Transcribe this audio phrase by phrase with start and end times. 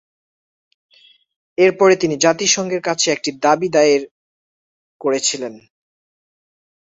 [1.57, 4.03] এরপরে তিনি জাতিসংঘের কাছে একটি দাবি দায়ের
[5.01, 5.53] করেছিলেন।